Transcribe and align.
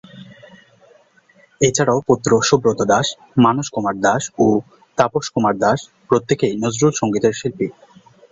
এছাড়াও 1.61 1.99
পুত্র 2.07 2.29
সুব্রত 2.41 2.79
দাশ, 2.91 3.07
মানস 3.37 3.67
কুমার 3.69 3.95
দাশ 3.99 4.23
ও 4.39 4.45
তাপস 4.97 5.25
কুমার 5.33 5.55
দাশ 5.57 5.79
প্রত্যেকেই 6.09 6.53
নজরুল 6.63 6.91
সঙ্গীতের 6.99 7.33
শিল্পী। 7.33 7.67